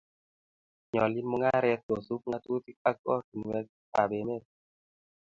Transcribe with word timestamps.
Nyoljin 0.91 1.27
mungaret 1.31 1.81
kosub 1.87 2.21
ng'atutik 2.29 2.77
ak 2.89 2.97
ortinuekab 3.13 4.11
emet 4.19 4.43